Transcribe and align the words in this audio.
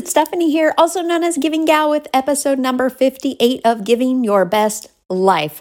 It's 0.00 0.12
Stephanie 0.12 0.50
here, 0.50 0.72
also 0.78 1.02
known 1.02 1.22
as 1.22 1.36
Giving 1.36 1.66
Gal, 1.66 1.90
with 1.90 2.08
episode 2.14 2.58
number 2.58 2.88
58 2.88 3.60
of 3.66 3.84
Giving 3.84 4.24
Your 4.24 4.46
Best 4.46 4.90
Life. 5.10 5.60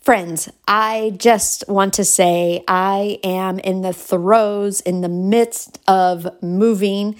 Friends, 0.00 0.48
I 0.66 1.14
just 1.16 1.62
want 1.68 1.94
to 1.94 2.04
say 2.04 2.64
I 2.66 3.20
am 3.22 3.60
in 3.60 3.82
the 3.82 3.92
throes, 3.92 4.80
in 4.80 5.02
the 5.02 5.08
midst 5.08 5.78
of 5.86 6.42
moving, 6.42 7.14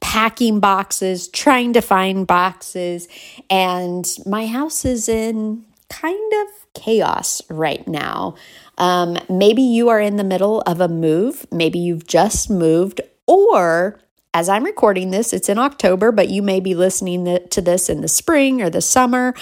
packing 0.00 0.60
boxes, 0.60 1.28
trying 1.28 1.74
to 1.74 1.82
find 1.82 2.26
boxes, 2.26 3.06
and 3.50 4.10
my 4.24 4.46
house 4.46 4.86
is 4.86 5.10
in 5.10 5.62
kind 5.90 6.32
of 6.40 6.72
chaos 6.72 7.42
right 7.50 7.86
now. 7.86 8.34
Um, 8.78 9.18
maybe 9.28 9.60
you 9.60 9.90
are 9.90 10.00
in 10.00 10.16
the 10.16 10.24
middle 10.24 10.62
of 10.62 10.80
a 10.80 10.88
move, 10.88 11.46
maybe 11.52 11.78
you've 11.78 12.06
just 12.06 12.48
moved, 12.48 13.02
or 13.26 14.00
as 14.34 14.48
I'm 14.48 14.64
recording 14.64 15.10
this, 15.10 15.32
it's 15.32 15.48
in 15.48 15.58
October, 15.58 16.10
but 16.10 16.28
you 16.28 16.42
may 16.42 16.60
be 16.60 16.74
listening 16.74 17.38
to 17.50 17.60
this 17.60 17.88
in 17.90 18.00
the 18.00 18.08
spring 18.08 18.62
or 18.62 18.70
the 18.70 18.80
summer. 18.80 19.34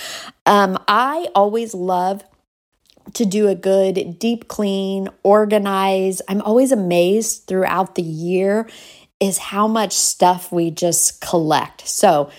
Um, 0.47 0.83
I 0.89 1.29
always 1.35 1.75
love 1.75 2.25
to 3.15 3.25
do 3.25 3.49
a 3.49 3.55
good 3.55 4.19
deep 4.19 4.49
clean, 4.49 5.09
organize. 5.23 6.21
I'm 6.29 6.43
always 6.43 6.73
amazed 6.73 7.47
throughout 7.47 7.95
the 7.95 8.03
year 8.03 8.69
is 9.21 9.39
how 9.39 9.69
much 9.69 9.93
stuff 9.93 10.51
we 10.51 10.71
just 10.71 11.21
collect. 11.21 11.87
So, 11.87 12.31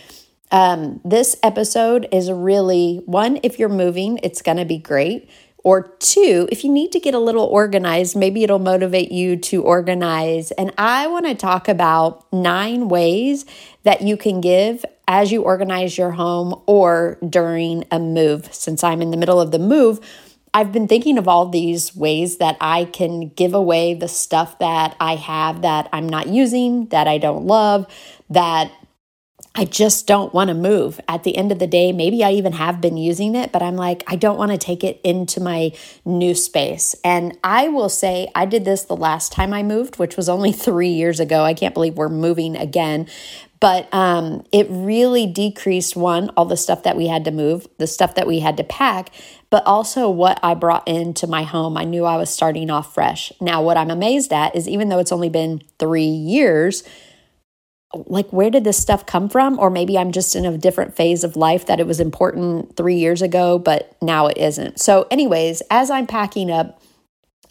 um, 0.54 1.00
this 1.06 1.38
episode 1.44 2.10
is 2.12 2.30
really 2.30 3.02
one, 3.06 3.40
if 3.42 3.58
you're 3.58 3.70
moving, 3.70 4.20
it's 4.22 4.42
going 4.42 4.58
to 4.58 4.66
be 4.66 4.78
great. 4.78 5.30
Or 5.64 5.84
two, 6.00 6.48
if 6.52 6.64
you 6.64 6.72
need 6.72 6.92
to 6.94 7.00
get 7.00 7.14
a 7.14 7.20
little 7.20 7.46
organized, 7.46 8.16
maybe 8.16 8.44
it'll 8.44 8.60
motivate 8.60 9.12
you 9.12 9.38
to 9.38 9.62
organize. 9.62 10.52
And 10.52 10.74
I 10.78 11.08
want 11.08 11.28
to 11.28 11.36
talk 11.36 11.68
about 11.68 12.32
nine 12.34 12.88
ways 12.90 13.46
that 13.84 14.02
you 14.02 14.18
can 14.18 14.42
give 14.42 14.84
as 15.08 15.32
you 15.32 15.44
organize 15.44 15.98
your 15.98 16.12
home 16.12 16.60
or 16.66 17.20
during 17.28 17.86
a 17.92 18.00
move. 18.00 18.54
Since 18.54 18.84
I'm 18.84 19.02
in 19.02 19.12
the 19.12 19.18
middle 19.18 19.40
of 19.40 19.52
the 19.52 19.60
move, 19.60 20.00
I've 20.54 20.72
been 20.72 20.88
thinking 20.88 21.18
of 21.18 21.28
all 21.28 21.48
these 21.48 21.96
ways 21.96 22.38
that 22.38 22.58
I 22.60 22.86
can 22.86 23.30
give 23.30 23.54
away 23.54 23.94
the 23.94 24.08
stuff 24.08 24.60
that 24.60 24.96
I 25.00 25.16
have 25.16 25.62
that 25.62 25.88
I'm 25.94 26.10
not 26.10 26.28
using, 26.28 26.88
that 26.88 27.08
I 27.08 27.20
don't 27.20 27.46
love, 27.46 27.86
that 28.30 28.72
I 29.54 29.66
just 29.66 30.08
don't 30.08 30.34
want 30.34 30.48
to 30.48 30.54
move. 30.54 31.02
At 31.10 31.24
the 31.24 31.36
end 31.36 31.52
of 31.52 31.60
the 31.60 31.68
day, 31.68 31.92
maybe 31.92 32.24
I 32.24 32.32
even 32.32 32.54
have 32.54 32.80
been 32.80 32.96
using 32.96 33.36
it, 33.36 33.52
but 33.52 33.62
I'm 33.62 33.76
like, 33.76 34.02
I 34.08 34.16
don't 34.16 34.38
want 34.38 34.52
to 34.52 34.58
take 34.58 34.82
it 34.84 35.02
into 35.04 35.42
my 35.42 35.74
new 36.06 36.34
space. 36.36 36.96
And 37.04 37.38
I 37.44 37.68
will 37.68 37.90
say, 37.90 38.30
I 38.34 38.46
did 38.46 38.64
this 38.64 38.86
the 38.86 38.96
last 38.96 39.34
time 39.34 39.54
I 39.54 39.62
moved, 39.62 40.00
which 40.00 40.16
was 40.16 40.30
only 40.30 40.52
three 40.54 40.90
years 40.90 41.20
ago. 41.20 41.44
I 41.44 41.54
can't 41.54 41.74
believe 41.74 41.96
we're 41.96 42.08
moving 42.08 42.56
again. 42.56 43.08
But 43.60 43.94
um, 43.94 44.44
it 44.52 44.66
really 44.70 45.28
decreased 45.28 45.96
one, 45.96 46.30
all 46.30 46.46
the 46.46 46.58
stuff 46.58 46.82
that 46.84 46.98
we 46.98 47.08
had 47.08 47.26
to 47.26 47.32
move, 47.32 47.68
the 47.78 47.86
stuff 47.86 48.16
that 48.16 48.26
we 48.26 48.40
had 48.40 48.58
to 48.58 48.64
pack, 48.64 49.12
but 49.52 49.64
also 49.68 50.10
what 50.10 50.40
I 50.42 50.56
brought 50.56 50.88
into 50.88 51.28
my 51.28 51.44
home. 51.44 51.78
I 51.78 51.84
knew 51.84 52.06
I 52.06 52.16
was 52.16 52.32
starting 52.32 52.72
off 52.72 52.94
fresh. 52.94 53.32
Now, 53.40 53.62
what 53.62 53.78
I'm 53.78 53.92
amazed 53.92 54.34
at 54.34 54.56
is 54.56 54.68
even 54.68 54.90
though 54.90 54.98
it's 54.98 55.12
only 55.12 55.30
been 55.30 55.62
three 55.78 56.06
years, 56.06 56.84
like 57.94 58.30
where 58.32 58.50
did 58.50 58.64
this 58.64 58.78
stuff 58.78 59.06
come 59.06 59.30
from 59.30 59.60
or 59.60 59.70
maybe 59.70 59.98
i'm 59.98 60.12
just 60.12 60.36
in 60.36 60.46
a 60.46 60.58
different 60.58 60.96
phase 60.96 61.24
of 61.24 61.36
life 61.36 61.66
that 61.66 61.80
it 61.80 61.88
was 61.88 62.00
important 62.00 62.76
three 62.76 62.96
years 62.96 63.22
ago 63.22 63.60
but 63.60 63.96
now 64.02 64.28
it 64.28 64.38
isn't 64.38 64.80
so 64.80 65.08
anyways 65.12 65.62
as 65.70 65.90
i'm 65.90 66.08
packing 66.08 66.50
up 66.50 66.82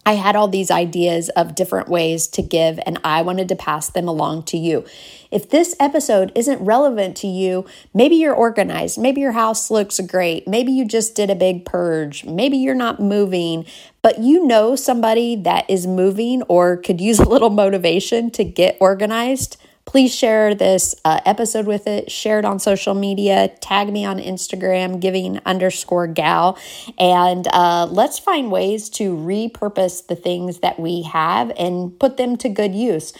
I 0.07 0.15
had 0.15 0.35
all 0.35 0.49
these 0.49 0.71
ideas 0.71 1.29
of 1.31 1.55
different 1.55 1.89
ways 1.89 2.27
to 2.29 2.43
give, 2.43 2.81
and 2.87 2.99
I 3.05 3.21
wanted 3.21 3.49
to 3.51 3.57
pass 3.57 3.91
them 3.91 4.09
along 4.09 4.45
to 4.45 4.57
you. 4.57 4.85
If 5.31 5.51
this 5.51 5.77
episode 5.79 6.33
isn't 6.35 6.65
relevant 6.65 7.17
to 7.19 7.27
you, 7.27 7.67
maybe 7.93 8.17
you're 8.17 8.35
organized, 8.35 8.99
maybe 8.99 9.21
your 9.21 9.33
house 9.33 9.71
looks 9.71 10.01
great, 10.01 10.49
maybe 10.49 10.73
you 10.73 10.87
just 10.87 11.15
did 11.15 11.29
a 11.29 11.35
big 11.35 11.67
purge, 11.67 12.25
maybe 12.25 12.57
you're 12.57 12.75
not 12.75 12.99
moving, 12.99 13.67
but 14.01 14.19
you 14.19 14.47
know 14.47 14.75
somebody 14.75 15.37
that 15.37 15.69
is 15.69 15.87
moving 15.87 16.43
or 16.45 16.79
could 16.79 17.01
use 17.01 17.19
a 17.21 17.29
little 17.29 17.51
motivation 17.51 18.31
to 18.31 18.43
get 18.43 18.79
organized 18.81 19.59
Please 19.87 20.15
share 20.15 20.55
this 20.55 20.95
uh, 21.05 21.21
episode 21.27 21.67
with 21.67 21.87
it, 21.87 22.11
share 22.13 22.39
it 22.39 22.45
on 22.45 22.61
social 22.61 22.95
media, 22.95 23.49
tag 23.61 23.93
me 23.93 24.05
on 24.05 24.19
Instagram, 24.19 25.01
giving 25.01 25.41
underscore 25.45 26.07
gal, 26.07 26.57
and 26.99 27.49
uh, 27.49 27.87
let's 27.91 28.19
find 28.19 28.53
ways 28.53 28.89
to 28.91 29.17
repurpose 29.17 30.07
the 30.07 30.15
things 30.15 30.59
that 30.59 30.79
we 30.79 31.03
have 31.03 31.51
and 31.59 31.99
put 31.99 32.19
them 32.19 32.37
to 32.37 32.49
good 32.49 32.75
use. 32.75 33.13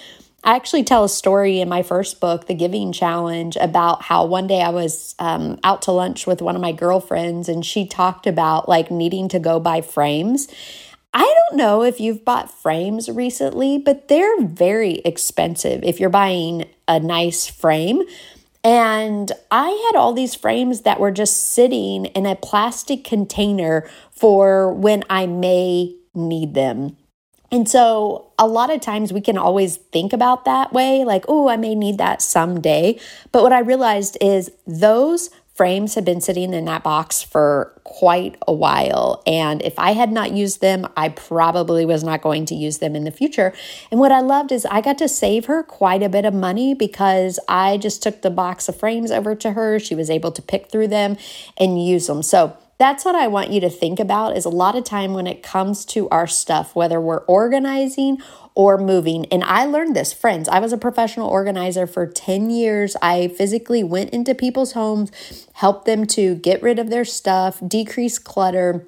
I 0.43 0.57
actually 0.57 0.85
tell 0.85 1.05
a 1.05 1.09
story 1.09 1.61
in 1.61 1.69
my 1.69 1.83
first 1.83 2.19
book, 2.19 2.47
The 2.47 2.55
Giving 2.55 2.93
Challenge, 2.93 3.57
about 3.57 4.03
how 4.03 4.25
one 4.25 4.47
day 4.47 4.63
I 4.63 4.71
was 4.71 5.15
um, 5.19 5.59
out 5.65 5.83
to 5.83 5.93
lunch 5.93 6.27
with 6.27 6.41
one 6.41 6.57
of 6.57 6.63
my 6.63 6.73
girlfriends 6.73 7.49
and 7.49 7.65
she 7.65 7.87
talked 7.87 8.27
about 8.27 8.67
like 8.67 8.91
needing 8.91 9.29
to 9.31 9.39
go 9.39 9.61
buy 9.61 9.83
frames. 9.83 10.49
I 11.13 11.23
don't 11.23 11.59
know 11.59 11.83
if 11.83 11.99
you've 12.01 12.25
bought 12.25 12.51
frames 12.51 13.09
recently, 13.09 13.79
but 13.79 14.09
they're 14.09 14.43
very 14.43 14.97
expensive 15.05 15.83
if 15.83 15.99
you're 15.99 16.09
buying 16.09 16.67
a 16.87 17.01
nice 17.01 17.49
frame. 17.49 18.03
And 18.63 19.33
I 19.51 19.71
had 19.91 19.99
all 19.99 20.13
these 20.13 20.35
frames 20.35 20.83
that 20.83 21.01
were 21.01 21.11
just 21.11 21.53
sitting 21.53 22.07
in 22.07 22.27
a 22.27 22.37
plastic 22.37 23.05
container 23.05 23.89
for 24.13 24.73
when 24.73 25.03
I 25.11 25.27
may 25.27 25.97
need 26.15 26.55
them. 26.55 26.97
And 27.53 27.69
so, 27.69 28.31
a 28.39 28.47
lot 28.47 28.73
of 28.73 28.81
times 28.81 29.13
we 29.13 29.21
can 29.21 29.37
always 29.37 29.77
think 29.77 30.13
about 30.13 30.45
that 30.45 30.73
way, 30.73 31.05
like, 31.05 31.25
oh, 31.27 31.49
I 31.49 31.57
may 31.57 31.75
need 31.75 31.99
that 31.99 32.23
someday. 32.23 33.01
But 33.33 33.43
what 33.43 33.53
I 33.53 33.59
realized 33.59 34.17
is 34.21 34.53
those 34.69 35.31
frames 35.61 35.95
had 35.95 36.07
been 36.07 36.23
sitting 36.23 36.55
in 36.55 36.65
that 36.65 36.83
box 36.83 37.23
for 37.23 37.79
quite 37.85 38.35
a 38.49 38.53
while. 38.53 39.23
And 39.27 39.61
if 39.61 39.79
I 39.79 39.91
had 39.91 40.11
not 40.11 40.33
used 40.33 40.63
them, 40.63 40.87
I 40.97 41.11
probably 41.11 41.85
was 41.85 42.03
not 42.03 42.23
going 42.23 42.47
to 42.47 42.55
use 42.55 42.79
them 42.79 42.97
in 42.97 43.05
the 43.05 43.11
future. 43.11 43.53
And 43.91 44.01
what 44.01 44.11
I 44.11 44.21
loved 44.21 44.53
is 44.53 44.65
I 44.65 44.81
got 44.81 44.97
to 44.97 45.07
save 45.07 45.45
her 45.45 45.63
quite 45.63 46.03
a 46.03 46.09
bit 46.09 46.25
of 46.25 46.33
money 46.33 46.73
because 46.73 47.39
I 47.47 47.77
just 47.77 48.03
took 48.03 48.23
the 48.23 48.31
box 48.31 48.71
of 48.71 48.77
frames 48.77 49.11
over 49.11 49.35
to 49.35 49.53
her. 49.53 49.79
She 49.79 49.95
was 49.95 50.09
able 50.09 50.33
to 50.33 50.41
pick 50.41 50.71
through 50.71 50.89
them 50.89 51.19
and 51.59 51.85
use 51.85 52.07
them. 52.07 52.23
So 52.23 52.57
that's 52.81 53.05
what 53.05 53.15
I 53.15 53.27
want 53.27 53.51
you 53.51 53.61
to 53.61 53.69
think 53.69 54.01
about 54.01 54.39
is 54.39 54.47
a 54.47 54.51
lot 54.51 54.75
of 54.75 54.85
time 54.85 55.13
when 55.13 55.27
it 55.27 55.43
comes 55.43 55.85
to 55.85 56.09
our 56.09 56.27
stuff, 56.27 56.75
whether 56.75 56.99
we're 56.99 57.25
organizing 57.27 58.23
or 58.55 58.79
moving. 58.79 59.27
And 59.27 59.45
I 59.45 59.67
learned 59.67 59.95
this, 59.95 60.15
friends. 60.15 60.49
I 60.49 60.61
was 60.61 60.73
a 60.73 60.79
professional 60.79 61.29
organizer 61.29 61.87
for 61.87 62.07
10 62.07 62.49
years. 62.49 62.97
I 63.03 63.29
physically 63.29 63.85
went 63.85 64.11
into 64.11 64.35
people's 64.35 64.73
homes, 64.73 65.13
helped 65.53 65.85
them 65.85 66.07
to 66.07 66.37
get 66.37 66.63
rid 66.63 66.79
of 66.79 66.89
their 66.89 67.05
stuff, 67.05 67.61
decrease 67.69 68.19
clutter 68.19 68.87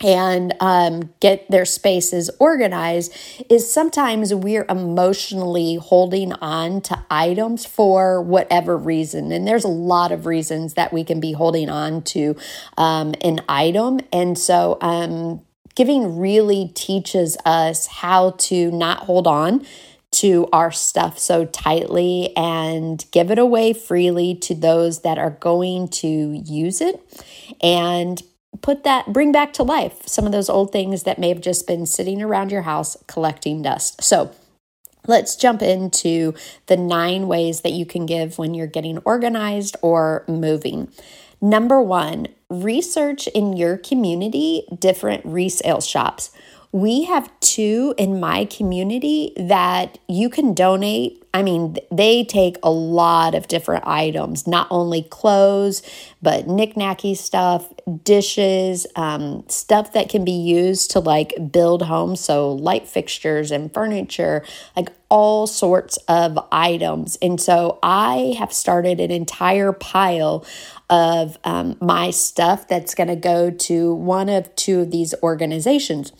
and 0.00 0.54
um, 0.60 1.14
get 1.20 1.50
their 1.50 1.64
spaces 1.64 2.30
organized 2.38 3.16
is 3.48 3.70
sometimes 3.70 4.34
we're 4.34 4.66
emotionally 4.68 5.76
holding 5.76 6.32
on 6.34 6.80
to 6.82 7.04
items 7.10 7.64
for 7.64 8.20
whatever 8.20 8.76
reason. 8.76 9.32
And 9.32 9.46
there's 9.46 9.64
a 9.64 9.68
lot 9.68 10.12
of 10.12 10.26
reasons 10.26 10.74
that 10.74 10.92
we 10.92 11.02
can 11.02 11.18
be 11.18 11.32
holding 11.32 11.70
on 11.70 12.02
to 12.02 12.36
um, 12.76 13.14
an 13.22 13.40
item. 13.48 14.00
And 14.12 14.38
so 14.38 14.76
um, 14.82 15.40
giving 15.74 16.18
really 16.18 16.72
teaches 16.74 17.38
us 17.46 17.86
how 17.86 18.30
to 18.38 18.70
not 18.70 19.00
hold 19.00 19.26
on 19.26 19.64
to 20.12 20.48
our 20.52 20.70
stuff 20.70 21.18
so 21.18 21.44
tightly 21.46 22.34
and 22.36 23.04
give 23.10 23.30
it 23.30 23.38
away 23.38 23.72
freely 23.72 24.34
to 24.34 24.54
those 24.54 25.02
that 25.02 25.18
are 25.18 25.30
going 25.30 25.88
to 25.88 26.06
use 26.44 26.80
it 26.80 27.02
and 27.60 28.22
put 28.62 28.84
that 28.84 29.12
bring 29.12 29.32
back 29.32 29.52
to 29.54 29.62
life 29.62 30.06
some 30.06 30.26
of 30.26 30.32
those 30.32 30.48
old 30.48 30.72
things 30.72 31.02
that 31.04 31.18
may 31.18 31.28
have 31.28 31.40
just 31.40 31.66
been 31.66 31.86
sitting 31.86 32.22
around 32.22 32.50
your 32.50 32.62
house 32.62 32.96
collecting 33.06 33.62
dust. 33.62 34.02
So, 34.02 34.32
Let's 35.06 35.36
jump 35.36 35.62
into 35.62 36.34
the 36.66 36.76
nine 36.76 37.28
ways 37.28 37.60
that 37.60 37.72
you 37.72 37.86
can 37.86 38.06
give 38.06 38.38
when 38.38 38.54
you're 38.54 38.66
getting 38.66 38.98
organized 38.98 39.76
or 39.82 40.24
moving. 40.26 40.88
Number 41.40 41.80
one, 41.80 42.28
research 42.48 43.26
in 43.28 43.56
your 43.56 43.76
community 43.76 44.66
different 44.76 45.24
resale 45.24 45.80
shops. 45.80 46.30
We 46.76 47.04
have 47.04 47.30
two 47.40 47.94
in 47.96 48.20
my 48.20 48.44
community 48.44 49.32
that 49.38 49.96
you 50.08 50.28
can 50.28 50.52
donate. 50.52 51.24
I 51.32 51.42
mean, 51.42 51.78
they 51.90 52.22
take 52.22 52.58
a 52.62 52.70
lot 52.70 53.34
of 53.34 53.48
different 53.48 53.86
items, 53.86 54.46
not 54.46 54.66
only 54.70 55.00
clothes, 55.04 55.80
but 56.20 56.46
knickknacky 56.46 57.16
stuff, 57.16 57.72
dishes, 58.04 58.86
um, 58.94 59.42
stuff 59.48 59.94
that 59.94 60.10
can 60.10 60.22
be 60.22 60.32
used 60.32 60.90
to 60.90 61.00
like 61.00 61.50
build 61.50 61.80
homes. 61.80 62.20
So, 62.20 62.52
light 62.52 62.86
fixtures 62.86 63.50
and 63.50 63.72
furniture, 63.72 64.44
like 64.76 64.90
all 65.08 65.46
sorts 65.46 65.96
of 66.08 66.38
items. 66.52 67.16
And 67.22 67.40
so, 67.40 67.78
I 67.82 68.36
have 68.38 68.52
started 68.52 69.00
an 69.00 69.10
entire 69.10 69.72
pile 69.72 70.44
of 70.90 71.38
um, 71.42 71.78
my 71.80 72.10
stuff 72.10 72.68
that's 72.68 72.94
going 72.94 73.08
to 73.08 73.16
go 73.16 73.50
to 73.50 73.94
one 73.94 74.28
of 74.28 74.54
two 74.56 74.80
of 74.80 74.90
these 74.90 75.14
organizations 75.22 76.12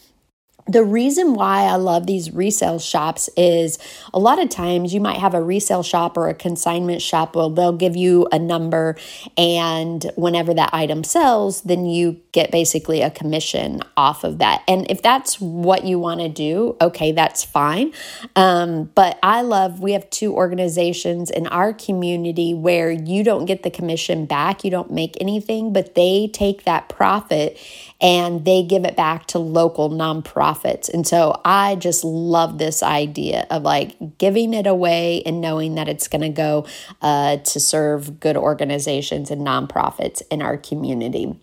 the 0.66 0.82
reason 0.82 1.34
why 1.34 1.62
I 1.62 1.76
love 1.76 2.06
these 2.06 2.32
resale 2.32 2.78
shops 2.78 3.30
is 3.36 3.78
a 4.12 4.18
lot 4.18 4.40
of 4.40 4.48
times 4.48 4.92
you 4.92 5.00
might 5.00 5.18
have 5.18 5.34
a 5.34 5.42
resale 5.42 5.82
shop 5.82 6.16
or 6.16 6.28
a 6.28 6.34
consignment 6.34 7.02
shop. 7.02 7.36
Well, 7.36 7.50
they'll 7.50 7.72
give 7.72 7.96
you 7.96 8.26
a 8.32 8.38
number, 8.38 8.96
and 9.36 10.04
whenever 10.16 10.52
that 10.54 10.70
item 10.72 11.04
sells, 11.04 11.62
then 11.62 11.86
you 11.86 12.20
get 12.32 12.50
basically 12.50 13.02
a 13.02 13.10
commission 13.10 13.82
off 13.96 14.24
of 14.24 14.38
that. 14.38 14.62
And 14.66 14.90
if 14.90 15.02
that's 15.02 15.40
what 15.40 15.84
you 15.84 15.98
want 15.98 16.20
to 16.20 16.28
do, 16.28 16.76
okay, 16.80 17.12
that's 17.12 17.44
fine. 17.44 17.92
Um, 18.34 18.90
but 18.94 19.18
I 19.22 19.42
love, 19.42 19.80
we 19.80 19.92
have 19.92 20.08
two 20.10 20.34
organizations 20.34 21.30
in 21.30 21.46
our 21.46 21.72
community 21.72 22.54
where 22.54 22.90
you 22.90 23.22
don't 23.22 23.46
get 23.46 23.62
the 23.62 23.70
commission 23.70 24.26
back, 24.26 24.64
you 24.64 24.70
don't 24.70 24.90
make 24.90 25.16
anything, 25.20 25.72
but 25.72 25.94
they 25.94 26.28
take 26.32 26.64
that 26.64 26.88
profit 26.88 27.58
and 28.00 28.44
they 28.44 28.62
give 28.62 28.84
it 28.84 28.96
back 28.96 29.26
to 29.28 29.38
local 29.38 29.90
nonprofits. 29.90 30.92
And 30.92 31.06
so 31.06 31.40
I 31.44 31.76
just 31.76 32.04
love 32.04 32.58
this 32.58 32.82
idea 32.82 33.46
of 33.50 33.62
like 33.62 34.18
giving 34.18 34.54
it 34.54 34.66
away 34.66 35.22
and 35.24 35.40
knowing 35.40 35.74
that 35.76 35.88
it's 35.88 36.08
going 36.08 36.22
to 36.22 36.28
go 36.28 36.66
uh, 37.02 37.38
to 37.38 37.60
serve 37.60 38.20
good 38.20 38.36
organizations 38.36 39.30
and 39.30 39.46
nonprofits 39.46 40.22
in 40.30 40.42
our 40.42 40.56
community. 40.56 41.34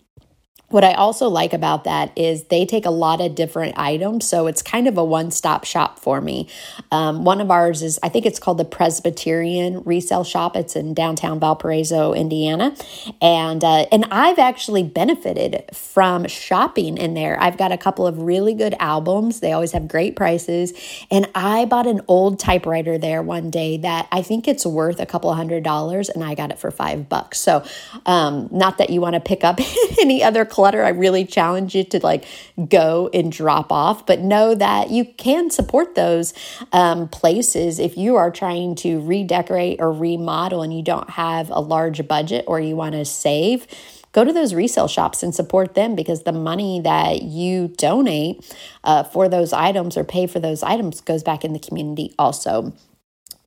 What 0.74 0.82
I 0.82 0.94
also 0.94 1.28
like 1.28 1.52
about 1.52 1.84
that 1.84 2.10
is 2.16 2.46
they 2.46 2.66
take 2.66 2.84
a 2.84 2.90
lot 2.90 3.20
of 3.20 3.36
different 3.36 3.78
items. 3.78 4.28
So 4.28 4.48
it's 4.48 4.60
kind 4.60 4.88
of 4.88 4.98
a 4.98 5.04
one 5.04 5.30
stop 5.30 5.62
shop 5.62 6.00
for 6.00 6.20
me. 6.20 6.48
Um, 6.90 7.22
one 7.22 7.40
of 7.40 7.48
ours 7.48 7.80
is, 7.80 8.00
I 8.02 8.08
think 8.08 8.26
it's 8.26 8.40
called 8.40 8.58
the 8.58 8.64
Presbyterian 8.64 9.84
Resale 9.84 10.24
Shop. 10.24 10.56
It's 10.56 10.74
in 10.74 10.92
downtown 10.92 11.38
Valparaiso, 11.38 12.12
Indiana. 12.12 12.74
And, 13.22 13.62
uh, 13.62 13.86
and 13.92 14.06
I've 14.06 14.40
actually 14.40 14.82
benefited 14.82 15.62
from 15.72 16.26
shopping 16.26 16.98
in 16.98 17.14
there. 17.14 17.40
I've 17.40 17.56
got 17.56 17.70
a 17.70 17.78
couple 17.78 18.04
of 18.04 18.18
really 18.18 18.54
good 18.54 18.74
albums, 18.80 19.38
they 19.38 19.52
always 19.52 19.70
have 19.70 19.86
great 19.86 20.16
prices. 20.16 20.72
And 21.08 21.30
I 21.36 21.66
bought 21.66 21.86
an 21.86 22.00
old 22.08 22.40
typewriter 22.40 22.98
there 22.98 23.22
one 23.22 23.48
day 23.48 23.76
that 23.76 24.08
I 24.10 24.22
think 24.22 24.48
it's 24.48 24.66
worth 24.66 24.98
a 24.98 25.06
couple 25.06 25.32
hundred 25.34 25.62
dollars, 25.62 26.08
and 26.08 26.24
I 26.24 26.34
got 26.34 26.50
it 26.50 26.58
for 26.58 26.72
five 26.72 27.08
bucks. 27.08 27.38
So, 27.38 27.64
um, 28.06 28.48
not 28.50 28.78
that 28.78 28.90
you 28.90 29.00
want 29.00 29.14
to 29.14 29.20
pick 29.20 29.44
up 29.44 29.60
any 30.00 30.24
other 30.24 30.44
clothes 30.44 30.63
clutter, 30.64 30.82
I 30.82 30.88
really 30.88 31.26
challenge 31.26 31.74
you 31.74 31.84
to 31.84 32.00
like 32.02 32.24
go 32.70 33.10
and 33.12 33.30
drop 33.30 33.70
off, 33.70 34.06
but 34.06 34.20
know 34.20 34.54
that 34.54 34.88
you 34.88 35.04
can 35.04 35.50
support 35.50 35.94
those 35.94 36.32
um, 36.72 37.06
places 37.06 37.78
if 37.78 37.98
you 37.98 38.16
are 38.16 38.30
trying 38.30 38.74
to 38.76 38.98
redecorate 39.00 39.78
or 39.78 39.92
remodel 39.92 40.62
and 40.62 40.74
you 40.74 40.82
don't 40.82 41.10
have 41.10 41.50
a 41.50 41.60
large 41.60 42.08
budget 42.08 42.46
or 42.48 42.60
you 42.60 42.76
want 42.76 42.94
to 42.94 43.04
save 43.04 43.66
go 44.12 44.24
to 44.24 44.32
those 44.32 44.54
resale 44.54 44.88
shops 44.88 45.22
and 45.22 45.34
support 45.34 45.74
them 45.74 45.94
because 45.96 46.22
the 46.22 46.32
money 46.32 46.80
that 46.80 47.22
you 47.22 47.68
donate 47.76 48.48
uh, 48.84 49.02
for 49.02 49.28
those 49.28 49.52
items 49.52 49.98
or 49.98 50.04
pay 50.04 50.26
for 50.26 50.38
those 50.38 50.62
items 50.62 51.00
goes 51.02 51.22
back 51.24 51.44
in 51.44 51.52
the 51.52 51.58
community 51.58 52.14
also. 52.16 52.72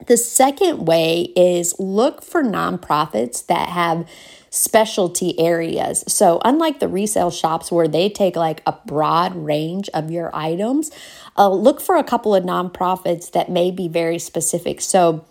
The 0.06 0.18
second 0.18 0.86
way 0.86 1.34
is 1.36 1.74
look 1.80 2.22
for 2.22 2.44
nonprofits 2.44 3.48
that 3.48 3.70
have 3.70 4.08
specialty 4.50 5.40
areas. 5.40 6.04
So, 6.08 6.42
unlike 6.44 6.80
the 6.80 6.88
resale 6.88 7.32
shops 7.32 7.72
where 7.72 7.88
they 7.88 8.10
take 8.10 8.36
like 8.36 8.62
a 8.66 8.76
broad 8.86 9.36
range 9.36 9.90
of 9.94 10.12
your 10.12 10.36
items, 10.36 10.92
uh, 11.38 11.50
look 11.50 11.82
for 11.82 11.96
a 11.96 12.04
couple 12.04 12.34
of 12.34 12.44
nonprofits 12.44 13.32
that 13.32 13.50
may 13.50 13.72
be 13.72 13.88
very 13.88 14.20
specific. 14.20 14.82
So, 14.82 15.26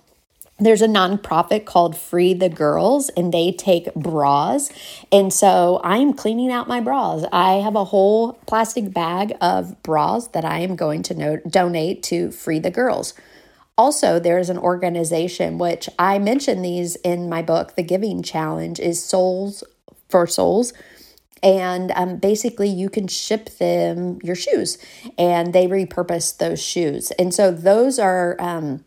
there's 0.58 0.80
a 0.80 0.88
nonprofit 0.88 1.66
called 1.66 1.98
Free 1.98 2.32
the 2.32 2.48
Girls, 2.48 3.10
and 3.10 3.32
they 3.32 3.52
take 3.52 3.92
bras. 3.94 4.70
And 5.12 5.30
so 5.30 5.82
I'm 5.84 6.14
cleaning 6.14 6.50
out 6.50 6.66
my 6.66 6.80
bras. 6.80 7.26
I 7.30 7.54
have 7.54 7.76
a 7.76 7.84
whole 7.84 8.32
plastic 8.46 8.90
bag 8.90 9.36
of 9.42 9.82
bras 9.82 10.28
that 10.28 10.46
I 10.46 10.60
am 10.60 10.74
going 10.74 11.02
to 11.04 11.14
no- 11.14 11.40
donate 11.46 12.02
to 12.04 12.30
Free 12.30 12.58
the 12.58 12.70
Girls. 12.70 13.12
Also, 13.78 14.18
there's 14.18 14.48
an 14.48 14.58
organization 14.58 15.58
which 15.58 15.88
I 15.98 16.18
mentioned 16.18 16.64
these 16.64 16.96
in 16.96 17.28
my 17.28 17.42
book, 17.42 17.76
The 17.76 17.82
Giving 17.82 18.22
Challenge, 18.22 18.80
is 18.80 19.02
Soles 19.02 19.62
for 20.08 20.26
Souls. 20.26 20.72
And 21.42 21.92
um, 21.94 22.16
basically, 22.16 22.68
you 22.68 22.88
can 22.88 23.06
ship 23.06 23.50
them 23.58 24.18
your 24.22 24.34
shoes 24.34 24.78
and 25.18 25.52
they 25.52 25.66
repurpose 25.66 26.36
those 26.38 26.62
shoes. 26.62 27.10
And 27.12 27.34
so, 27.34 27.52
those 27.52 27.98
are 27.98 28.36
um, 28.38 28.84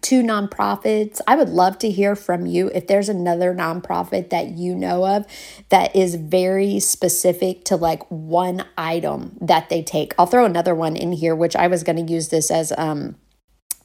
two 0.00 0.22
nonprofits. 0.22 1.20
I 1.26 1.36
would 1.36 1.48
love 1.48 1.78
to 1.78 1.90
hear 1.90 2.16
from 2.16 2.46
you 2.46 2.68
if 2.74 2.86
there's 2.86 3.08
another 3.08 3.54
nonprofit 3.54 4.30
that 4.30 4.48
you 4.48 4.74
know 4.74 5.06
of 5.06 5.26
that 5.68 5.94
is 5.94 6.16
very 6.16 6.80
specific 6.80 7.64
to 7.66 7.76
like 7.76 8.02
one 8.10 8.64
item 8.76 9.36
that 9.40 9.68
they 9.68 9.82
take. 9.82 10.14
I'll 10.18 10.26
throw 10.26 10.44
another 10.44 10.74
one 10.74 10.96
in 10.96 11.12
here, 11.12 11.34
which 11.34 11.56
I 11.56 11.68
was 11.68 11.82
going 11.82 12.04
to 12.04 12.12
use 12.12 12.28
this 12.28 12.50
as 12.50 12.72
um, 12.76 13.16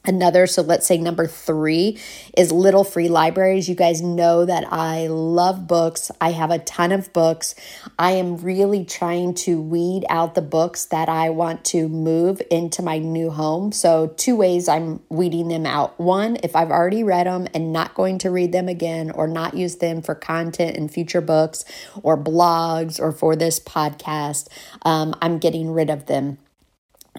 Another, 0.03 0.47
so 0.47 0.63
let's 0.63 0.87
say 0.87 0.97
number 0.97 1.27
three 1.27 1.99
is 2.35 2.51
Little 2.51 2.83
Free 2.83 3.07
Libraries. 3.07 3.69
You 3.69 3.75
guys 3.75 4.01
know 4.01 4.45
that 4.45 4.65
I 4.73 5.05
love 5.05 5.67
books. 5.67 6.09
I 6.19 6.31
have 6.31 6.49
a 6.49 6.57
ton 6.57 6.91
of 6.91 7.13
books. 7.13 7.53
I 7.99 8.13
am 8.13 8.37
really 8.37 8.83
trying 8.83 9.35
to 9.35 9.61
weed 9.61 10.05
out 10.09 10.33
the 10.33 10.41
books 10.41 10.85
that 10.85 11.07
I 11.07 11.29
want 11.29 11.63
to 11.65 11.87
move 11.87 12.41
into 12.49 12.81
my 12.81 12.97
new 12.97 13.29
home. 13.29 13.71
So, 13.71 14.07
two 14.17 14.35
ways 14.35 14.67
I'm 14.67 15.01
weeding 15.09 15.49
them 15.49 15.67
out. 15.67 15.99
One, 15.99 16.37
if 16.41 16.55
I've 16.55 16.71
already 16.71 17.03
read 17.03 17.27
them 17.27 17.47
and 17.53 17.71
not 17.71 17.93
going 17.93 18.17
to 18.19 18.31
read 18.31 18.53
them 18.53 18.67
again 18.67 19.11
or 19.11 19.27
not 19.27 19.53
use 19.53 19.75
them 19.75 20.01
for 20.01 20.15
content 20.15 20.77
in 20.77 20.89
future 20.89 21.21
books 21.21 21.63
or 22.01 22.17
blogs 22.17 22.99
or 22.99 23.11
for 23.11 23.35
this 23.35 23.59
podcast, 23.59 24.47
um, 24.81 25.13
I'm 25.21 25.37
getting 25.37 25.71
rid 25.71 25.91
of 25.91 26.07
them. 26.07 26.39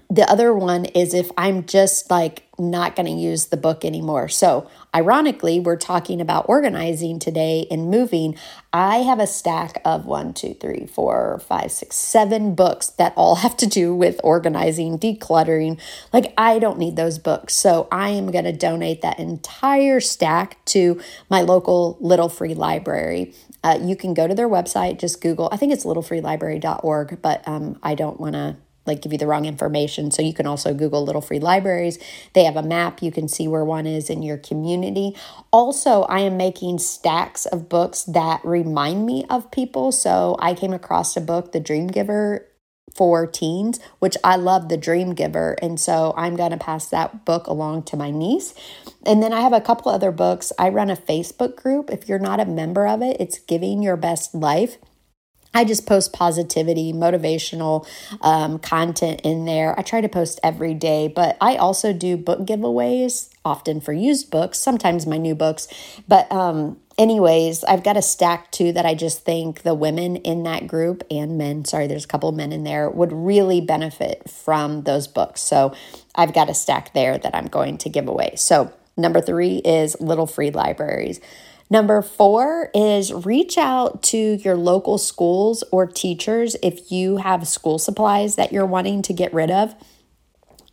The 0.09 0.29
other 0.31 0.55
one 0.55 0.87
is 0.87 1.15
if 1.15 1.31
I'm 1.37 1.65
just 1.67 2.11
like 2.11 2.47
not 2.59 2.97
going 2.97 3.07
to 3.07 3.13
use 3.13 3.47
the 3.47 3.57
book 3.57 3.85
anymore. 3.85 4.29
So, 4.29 4.69
ironically, 4.95 5.59
we're 5.59 5.77
talking 5.77 6.21
about 6.21 6.47
organizing 6.49 7.19
today 7.19 7.67
and 7.71 7.91
moving. 7.91 8.37
I 8.73 8.99
have 8.99 9.19
a 9.19 9.27
stack 9.27 9.81
of 9.85 10.07
one, 10.07 10.33
two, 10.35 10.55
three, 10.55 10.87
four, 10.87 11.41
five, 11.47 11.73
six, 11.73 11.97
seven 11.97 12.55
books 12.55 12.89
that 12.89 13.13
all 13.17 13.35
have 13.45 13.57
to 13.59 13.67
do 13.67 13.95
with 13.95 14.21
organizing, 14.23 14.99
decluttering. 14.99 15.81
Like, 16.13 16.33
I 16.37 16.59
don't 16.59 16.79
need 16.79 16.97
those 16.97 17.19
books. 17.19 17.55
So, 17.55 17.89
I 17.91 18.11
am 18.11 18.31
going 18.31 18.45
to 18.45 18.53
donate 18.53 19.03
that 19.03 19.19
entire 19.19 20.01
stack 20.01 20.63
to 20.67 21.01
my 21.29 21.43
local 21.43 21.97
Little 22.01 22.29
Free 22.29 22.55
Library. 22.55 23.35
Uh, 23.65 23.79
you 23.81 23.97
can 23.97 24.15
go 24.15 24.27
to 24.27 24.35
their 24.35 24.49
website, 24.49 24.99
just 24.99 25.21
Google, 25.21 25.49
I 25.53 25.57
think 25.57 25.73
it's 25.73 25.85
littlefreelibrary.org, 25.85 27.23
but 27.23 27.47
um, 27.47 27.79
I 27.83 27.95
don't 27.95 28.19
want 28.19 28.35
to 28.35 28.57
like 28.87 29.03
give 29.03 29.12
you 29.12 29.19
the 29.19 29.27
wrong 29.27 29.45
information. 29.45 30.11
So 30.11 30.23
you 30.23 30.35
can 30.35 30.47
also 30.47 30.75
Google 30.75 31.05
Little 31.05 31.21
Free 31.21 31.41
Libraries. 31.41 31.99
They 32.33 32.45
have 32.45 32.57
a 32.57 32.62
map. 32.62 33.03
You 33.03 33.12
can 33.12 33.29
see 33.29 33.47
where 33.49 33.65
one 33.65 33.87
is 33.87 34.11
in 34.11 34.23
your 34.23 34.39
community. 34.39 35.17
Also, 35.53 36.03
I 36.03 36.21
am 36.21 36.37
making 36.37 36.79
stacks 36.79 37.47
of 37.47 37.69
books 37.69 38.05
that 38.05 38.45
remind 38.45 39.07
me 39.07 39.25
of 39.31 39.51
people. 39.51 39.93
So 39.93 40.37
I 40.39 40.55
came 40.55 40.73
across 40.73 41.17
a 41.17 41.21
book, 41.21 41.53
The 41.53 41.61
Dream 41.61 41.87
Giver 41.87 42.47
for 42.95 43.27
teens, 43.27 43.81
which 44.01 44.17
I 44.23 44.37
love 44.37 44.69
The 44.69 44.77
Dream 44.77 45.15
Giver. 45.15 45.57
And 45.62 45.81
so 45.81 46.12
I'm 46.17 46.37
going 46.37 46.51
to 46.51 46.59
pass 46.59 46.89
that 46.89 47.25
book 47.25 47.47
along 47.47 47.85
to 47.85 47.97
my 47.97 48.11
niece. 48.11 48.55
And 49.07 49.23
then 49.23 49.33
I 49.33 49.41
have 49.41 49.53
a 49.53 49.61
couple 49.61 49.91
other 49.91 50.12
books. 50.12 50.53
I 50.59 50.69
run 50.69 50.91
a 50.91 50.97
Facebook 50.97 51.57
group. 51.57 51.91
If 51.91 52.09
you're 52.09 52.19
not 52.19 52.41
a 52.41 52.45
member 52.45 52.87
of 52.87 53.03
it, 53.03 53.17
it's 53.19 53.39
Giving 53.39 53.83
Your 53.83 53.97
Best 53.97 54.35
Life. 54.35 54.77
I 55.54 55.64
just 55.64 55.87
post 55.87 56.12
positivity, 56.12 56.92
motivational 56.92 57.87
um, 58.23 58.59
content 58.59 59.21
in 59.23 59.44
there. 59.44 59.78
I 59.78 59.82
try 59.82 60.00
to 60.00 60.09
post 60.09 60.40
every 60.42 60.75
day, 60.75 61.09
but 61.09 61.37
I 61.40 61.56
also 61.56 61.92
do 61.92 62.16
book 62.16 62.40
giveaways, 62.40 63.28
often 63.44 63.80
for 63.80 63.92
used 63.92 64.30
books, 64.30 64.59
sometimes 64.59 65.06
my 65.06 65.18
new 65.18 65.35
books. 65.35 65.68
But, 66.09 66.30
um, 66.32 66.78
anyways, 66.97 67.64
I've 67.64 67.82
got 67.82 67.97
a 67.97 68.02
stack 68.02 68.50
too 68.50 68.73
that 68.73 68.87
I 68.87 68.94
just 68.94 69.25
think 69.25 69.62
the 69.62 69.75
women 69.75 70.16
in 70.16 70.42
that 70.44 70.66
group 70.66 71.02
and 71.11 71.37
men, 71.37 71.64
sorry, 71.64 71.87
there's 71.87 72.04
a 72.04 72.09
couple 72.09 72.32
men 72.32 72.52
in 72.52 72.64
there, 72.64 72.88
would 72.88 73.12
really 73.12 73.61
benefit 73.61 74.30
from 74.30 74.85
those 74.85 75.06
books. 75.06 75.42
So 75.42 75.75
I've 76.14 76.32
got 76.32 76.49
a 76.49 76.54
stack 76.54 76.94
there 76.94 77.18
that 77.18 77.35
I'm 77.35 77.47
going 77.47 77.78
to 77.78 77.88
give 77.88 78.09
away. 78.09 78.35
So, 78.37 78.73
number 78.97 79.21
three 79.21 79.56
is 79.56 80.00
little 80.00 80.26
free 80.26 80.50
libraries. 80.50 81.21
Number 81.73 82.02
four 82.02 82.69
is 82.75 83.14
reach 83.14 83.57
out 83.57 84.02
to 84.02 84.19
your 84.19 84.57
local 84.57 84.99
schools 84.99 85.64
or 85.73 85.87
teachers 85.87 86.55
if 86.62 86.93
you 86.93 87.17
have 87.17 87.49
school 87.49 87.79
supplies 87.79 88.37
that 88.37 88.52
you're 88.52 88.67
wanting 88.67 89.00
to 89.00 89.14
get 89.14 89.33
rid 89.33 89.50
of. 89.50 89.75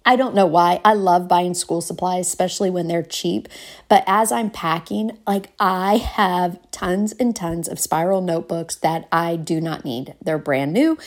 I 0.04 0.18
don't 0.18 0.36
know 0.36 0.46
why. 0.46 0.82
I 0.84 0.96
love 0.96 1.30
buying 1.30 1.54
school 1.54 1.80
supplies, 1.80 2.28
especially 2.28 2.70
when 2.70 2.90
they're 2.90 3.02
cheap. 3.02 3.48
But 3.88 4.04
as 4.08 4.30
I'm 4.34 4.50
packing, 4.50 5.18
like 5.26 5.54
I 5.58 6.00
have 6.00 6.60
tons 6.72 7.14
and 7.14 7.34
tons 7.34 7.70
of 7.70 7.80
spiral 7.80 8.20
notebooks 8.20 8.76
that 8.76 9.08
I 9.10 9.38
do 9.38 9.62
not 9.62 9.86
need. 9.86 10.16
They're 10.22 10.38
brand 10.38 10.74
new 10.74 10.98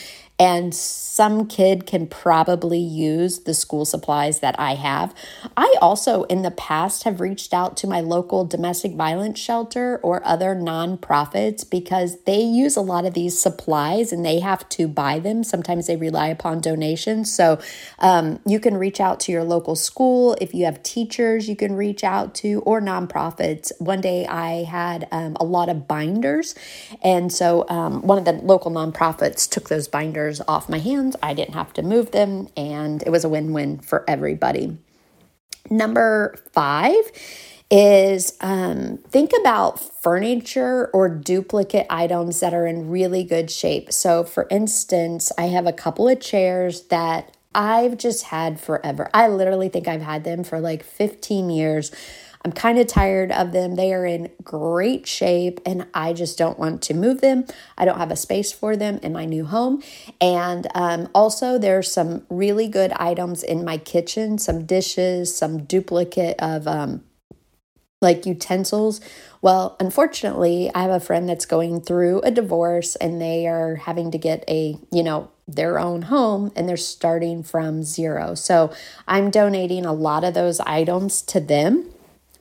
and 0.42 0.75
some 0.75 1.46
kid 1.46 1.87
can 1.87 2.04
probably 2.04 2.80
use 2.80 3.40
the 3.40 3.54
school 3.54 3.84
supplies 3.84 4.40
that 4.40 4.58
I 4.58 4.75
have. 4.75 5.14
I 5.56 5.72
also, 5.80 6.25
in 6.25 6.42
the 6.42 6.50
past, 6.50 7.04
have 7.04 7.20
reached 7.20 7.54
out 7.54 7.76
to 7.76 7.87
my 7.87 8.00
local 8.00 8.44
domestic 8.44 8.94
violence 8.94 9.38
shelter 9.38 10.00
or 10.02 10.26
other 10.26 10.56
nonprofits 10.56 11.68
because 11.68 12.22
they 12.22 12.40
use 12.40 12.76
a 12.76 12.80
lot 12.80 13.04
of 13.04 13.14
these 13.14 13.40
supplies 13.40 14.11
and 14.11 14.25
they 14.25 14.40
have 14.40 14.68
to 14.70 14.88
buy 14.88 15.20
them. 15.20 15.44
Sometimes 15.44 15.87
they 15.87 15.94
rely 15.94 16.26
upon 16.26 16.61
donations. 16.61 17.32
So 17.32 17.61
um, 18.00 18.40
you 18.44 18.58
can 18.58 18.76
reach 18.76 18.99
out 18.99 19.20
to 19.20 19.32
your 19.32 19.44
local 19.44 19.76
school. 19.76 20.37
If 20.40 20.54
you 20.54 20.64
have 20.64 20.82
teachers, 20.82 21.49
you 21.49 21.54
can 21.54 21.75
reach 21.75 22.02
out 22.02 22.34
to 22.37 22.62
or 22.66 22.80
nonprofits. 22.80 23.70
One 23.78 24.00
day 24.00 24.26
I 24.26 24.64
had 24.64 25.06
um, 25.12 25.37
a 25.38 25.44
lot 25.44 25.68
of 25.68 25.87
binders, 25.87 26.56
and 27.00 27.32
so 27.32 27.64
um, 27.68 28.02
one 28.02 28.18
of 28.18 28.25
the 28.25 28.32
local 28.32 28.72
nonprofits 28.72 29.49
took 29.49 29.68
those 29.68 29.87
binders 29.87 30.31
off 30.40 30.68
my 30.68 30.78
hands. 30.78 31.16
I 31.22 31.34
didn't 31.34 31.54
have 31.54 31.72
to 31.74 31.82
move 31.82 32.10
them, 32.10 32.48
and 32.56 33.02
it 33.02 33.10
was 33.10 33.24
a 33.24 33.28
win 33.28 33.52
win 33.52 33.78
for 33.78 34.04
everybody. 34.08 34.78
Number 35.70 36.36
five 36.52 37.10
is 37.70 38.36
um, 38.40 38.98
think 39.08 39.30
about 39.40 39.80
furniture 39.80 40.90
or 40.92 41.08
duplicate 41.08 41.86
items 41.88 42.40
that 42.40 42.52
are 42.52 42.66
in 42.66 42.90
really 42.90 43.24
good 43.24 43.50
shape. 43.50 43.90
So, 43.92 44.24
for 44.24 44.46
instance, 44.50 45.32
I 45.38 45.44
have 45.44 45.66
a 45.66 45.72
couple 45.72 46.06
of 46.08 46.20
chairs 46.20 46.82
that 46.88 47.34
I've 47.54 47.96
just 47.96 48.24
had 48.24 48.60
forever. 48.60 49.10
I 49.14 49.28
literally 49.28 49.68
think 49.68 49.88
I've 49.88 50.02
had 50.02 50.24
them 50.24 50.44
for 50.44 50.60
like 50.60 50.82
15 50.82 51.50
years. 51.50 51.90
I'm 52.44 52.52
kind 52.52 52.78
of 52.78 52.87
tired 52.87 53.30
of 53.30 53.52
them. 53.52 53.76
They 53.76 53.92
are 53.92 54.04
in 54.04 54.30
great 54.42 55.06
shape 55.06 55.61
and 55.64 55.87
I 55.94 56.12
just 56.12 56.37
don't 56.37 56.58
want 56.58 56.82
to 56.82 56.94
move 56.94 57.20
them. 57.20 57.44
I 57.78 57.84
don't 57.84 57.99
have 57.99 58.11
a 58.11 58.16
space 58.16 58.52
for 58.52 58.76
them 58.76 58.99
in 59.02 59.12
my 59.12 59.25
new 59.25 59.44
home. 59.44 59.82
And 60.20 60.66
um, 60.75 61.08
also, 61.14 61.58
there's 61.58 61.92
some 61.92 62.26
really 62.28 62.68
good 62.68 62.92
items 62.92 63.42
in 63.42 63.64
my 63.64 63.78
kitchen 63.78 64.38
some 64.38 64.64
dishes, 64.64 65.34
some 65.34 65.64
duplicate 65.64 66.37
of 66.40 66.66
um, 66.66 67.04
like 68.00 68.26
utensils. 68.26 69.00
Well, 69.40 69.76
unfortunately, 69.78 70.70
I 70.75 70.82
have 70.82 70.90
a 70.90 71.00
friend 71.00 71.28
that's 71.28 71.46
going 71.46 71.80
through 71.80 72.20
a 72.22 72.30
divorce 72.30 72.96
and 72.96 73.20
they 73.20 73.46
are 73.46 73.76
having 73.76 74.11
to 74.11 74.18
get 74.18 74.44
a, 74.49 74.76
you 74.90 75.02
know, 75.02 75.30
their 75.46 75.78
own 75.78 76.02
home 76.02 76.52
and 76.56 76.68
they're 76.68 76.76
starting 76.76 77.42
from 77.42 77.82
zero. 77.82 78.34
So 78.34 78.72
I'm 79.06 79.30
donating 79.30 79.84
a 79.84 79.92
lot 79.92 80.25
of 80.25 80.34
those 80.34 80.61
items 80.61 81.22
to 81.22 81.40
them 81.40 81.91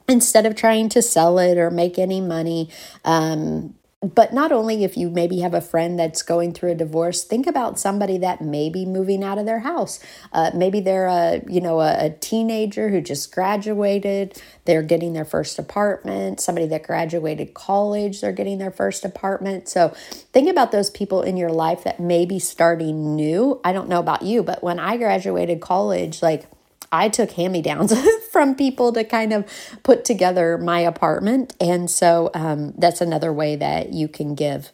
instead 0.08 0.46
of 0.46 0.55
trying 0.55 0.89
to 0.89 1.01
sell 1.01 1.39
it 1.39 1.58
or 1.58 1.70
make 1.70 1.98
any 1.98 2.22
money. 2.22 2.70
Um, 3.05 3.75
but 4.01 4.34
not 4.34 4.51
only 4.51 4.84
if 4.84 4.98
you 4.98 5.12
maybe 5.12 5.41
have 5.41 5.53
a 5.53 5.62
friend 5.62 6.00
that's 6.00 6.24
going 6.24 6.53
through 6.53 6.72
a 6.72 6.75
divorce 6.75 7.24
think 7.24 7.46
about 7.46 7.79
somebody 7.79 8.17
that 8.17 8.41
may 8.41 8.67
be 8.67 8.84
moving 8.84 9.24
out 9.24 9.38
of 9.38 9.46
their 9.46 9.60
house. 9.60 10.00
Uh, 10.34 10.50
maybe 10.55 10.79
they're 10.79 11.05
a 11.05 11.41
you 11.48 11.62
know 11.62 11.79
a, 11.81 12.05
a, 12.05 12.10
teenager 12.10 12.89
who 12.89 13.00
just 13.00 13.31
graduated 13.31 14.41
they're 14.65 14.81
getting 14.81 15.13
their 15.13 15.25
first 15.25 15.60
apartment. 15.60 16.39
Somebody 16.39 16.65
that 16.67 16.84
graduated 16.84 17.53
college 17.53 18.22
they're 18.22 18.31
getting 18.31 18.58
their 18.58 18.72
first 18.72 19.05
apartment. 19.05 19.70
So 19.70 19.89
think 20.34 20.50
about 20.50 20.72
those 20.72 20.89
people 20.89 21.22
in 21.22 21.38
your 21.38 21.51
life 21.51 21.84
that 21.84 22.00
may 22.00 22.25
be 22.25 22.39
starting 22.39 23.15
new. 23.15 23.62
I 23.63 23.72
don't 23.72 23.88
know 23.88 24.00
about 24.00 24.24
you 24.24 24.41
but 24.41 24.63
when 24.63 24.79
i 24.79 24.98
graduated 24.98 25.62
college 25.62 26.22
like 26.22 26.46
I 26.91 27.10
took 27.10 27.31
hand 27.31 27.53
me 27.53 27.62
downs 27.62 27.93
from 28.41 28.55
people 28.55 28.91
to 28.91 29.03
kind 29.03 29.33
of 29.33 29.45
put 29.83 30.03
together 30.03 30.57
my 30.57 30.79
apartment. 30.79 31.55
And 31.62 31.91
so 31.91 32.31
um, 32.33 32.74
that's 32.75 33.00
another 33.00 33.31
way 33.31 33.55
that 33.55 33.93
you 33.93 34.07
can 34.07 34.33
give. 34.33 34.71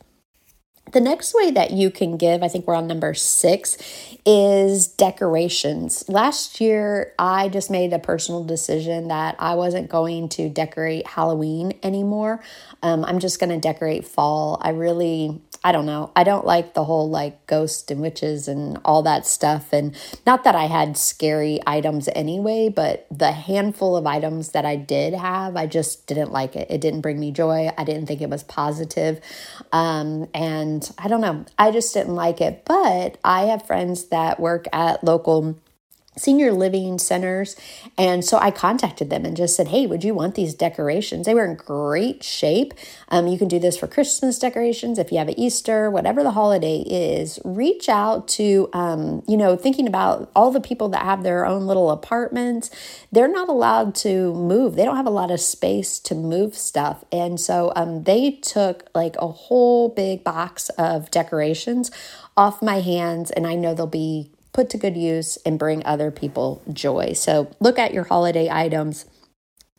The 0.91 1.01
next 1.01 1.33
way 1.33 1.51
that 1.51 1.71
you 1.71 1.91
can 1.91 2.17
give, 2.17 2.43
I 2.43 2.47
think 2.47 2.67
we're 2.67 2.75
on 2.75 2.87
number 2.87 3.13
six, 3.13 3.77
is 4.25 4.87
decorations. 4.87 6.07
Last 6.07 6.59
year, 6.61 7.13
I 7.19 7.49
just 7.49 7.69
made 7.69 7.93
a 7.93 7.99
personal 7.99 8.43
decision 8.43 9.09
that 9.09 9.35
I 9.39 9.55
wasn't 9.55 9.89
going 9.89 10.29
to 10.29 10.49
decorate 10.49 11.07
Halloween 11.07 11.73
anymore. 11.83 12.43
Um, 12.83 13.03
I'm 13.05 13.19
just 13.19 13.39
going 13.39 13.49
to 13.49 13.59
decorate 13.59 14.05
fall. 14.05 14.59
I 14.61 14.69
really 14.69 15.41
I 15.63 15.71
don't 15.71 15.85
know. 15.85 16.11
I 16.15 16.23
don't 16.23 16.45
like 16.45 16.73
the 16.73 16.83
whole 16.83 17.09
like 17.09 17.45
ghosts 17.47 17.89
and 17.91 18.01
witches 18.01 18.47
and 18.47 18.79
all 18.85 19.03
that 19.03 19.25
stuff. 19.25 19.73
And 19.73 19.95
not 20.25 20.43
that 20.43 20.55
I 20.55 20.65
had 20.65 20.97
scary 20.97 21.59
items 21.65 22.09
anyway, 22.15 22.69
but 22.69 23.07
the 23.11 23.31
handful 23.31 23.97
of 23.97 24.05
items 24.05 24.49
that 24.49 24.65
I 24.65 24.75
did 24.75 25.13
have, 25.13 25.55
I 25.55 25.67
just 25.67 26.07
didn't 26.07 26.31
like 26.31 26.55
it. 26.55 26.67
It 26.69 26.81
didn't 26.81 27.01
bring 27.01 27.19
me 27.19 27.31
joy. 27.31 27.69
I 27.77 27.83
didn't 27.83 28.05
think 28.05 28.21
it 28.21 28.29
was 28.29 28.43
positive. 28.43 29.19
Um, 29.71 30.27
and 30.33 30.76
I 30.97 31.07
don't 31.07 31.21
know. 31.21 31.45
I 31.57 31.71
just 31.71 31.93
didn't 31.93 32.15
like 32.15 32.41
it. 32.41 32.63
But 32.65 33.17
I 33.23 33.43
have 33.43 33.67
friends 33.67 34.05
that 34.05 34.39
work 34.39 34.67
at 34.73 35.03
local 35.03 35.57
senior 36.17 36.51
living 36.51 36.97
centers. 36.97 37.55
And 37.97 38.25
so 38.25 38.37
I 38.37 38.51
contacted 38.51 39.09
them 39.09 39.25
and 39.25 39.37
just 39.37 39.55
said, 39.55 39.69
Hey, 39.69 39.87
would 39.87 40.03
you 40.03 40.13
want 40.13 40.35
these 40.35 40.53
decorations? 40.53 41.25
They 41.25 41.33
were 41.33 41.45
in 41.45 41.55
great 41.55 42.23
shape. 42.23 42.73
Um, 43.09 43.27
you 43.27 43.37
can 43.37 43.47
do 43.47 43.59
this 43.59 43.77
for 43.77 43.87
Christmas 43.87 44.39
decorations 44.39 44.99
if 44.99 45.11
you 45.11 45.17
have 45.17 45.27
an 45.27 45.39
Easter, 45.39 45.89
whatever 45.89 46.23
the 46.23 46.31
holiday 46.31 46.79
is. 46.79 47.39
Reach 47.45 47.87
out 47.87 48.27
to, 48.29 48.69
um, 48.73 49.23
you 49.27 49.37
know, 49.37 49.55
thinking 49.55 49.87
about 49.87 50.31
all 50.35 50.51
the 50.51 50.61
people 50.61 50.89
that 50.89 51.03
have 51.03 51.23
their 51.23 51.45
own 51.45 51.67
little 51.67 51.91
apartments. 51.91 52.69
They're 53.11 53.27
not 53.27 53.49
allowed 53.49 53.95
to 53.95 54.33
move, 54.33 54.75
they 54.75 54.85
don't 54.85 54.97
have 54.97 55.05
a 55.05 55.11
lot 55.11 55.31
of 55.31 55.39
space 55.39 55.99
to 55.99 56.15
move 56.15 56.55
stuff. 56.55 57.03
And 57.11 57.39
so 57.39 57.71
um, 57.75 58.03
they 58.03 58.31
took 58.31 58.87
like 58.93 59.15
a 59.19 59.27
whole 59.27 59.89
big 59.89 60.23
box 60.23 60.69
of 60.77 61.11
decorations 61.11 61.91
off 62.35 62.61
my 62.61 62.81
hands, 62.81 63.31
and 63.31 63.47
I 63.47 63.55
know 63.55 63.73
they'll 63.73 63.87
be 63.87 64.31
put 64.57 64.71
to 64.71 64.77
good 64.79 64.97
use 64.97 65.37
and 65.45 65.59
bring 65.59 65.85
other 65.85 66.09
people 66.09 66.63
joy. 66.73 67.13
So 67.13 67.51
look 67.59 67.77
at 67.77 67.93
your 67.93 68.05
holiday 68.05 68.49
items. 68.49 69.05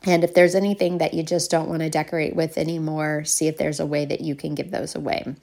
And 0.04 0.22
if 0.22 0.34
there's 0.34 0.54
anything 0.54 0.98
that 0.98 1.14
you 1.14 1.24
just 1.24 1.50
don't 1.50 1.68
want 1.68 1.82
to 1.82 1.90
decorate 1.90 2.36
with 2.36 2.56
anymore, 2.56 3.24
see 3.24 3.48
if 3.48 3.58
there's 3.58 3.80
a 3.80 3.86
way 3.86 4.04
that 4.04 4.20
you 4.20 4.36
can 4.36 4.54
give 4.54 4.70
those 4.70 4.94
away. 4.94 5.34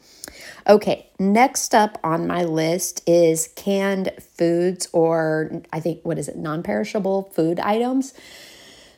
Okay, 0.65 1.09
next 1.19 1.75
up 1.75 1.97
on 2.01 2.27
my 2.27 2.45
list 2.45 3.03
is 3.05 3.49
canned 3.57 4.13
foods, 4.37 4.87
or 4.93 5.61
I 5.73 5.81
think, 5.81 6.05
what 6.05 6.17
is 6.17 6.29
it, 6.29 6.37
non 6.37 6.63
perishable 6.63 7.23
food 7.33 7.59
items. 7.59 8.13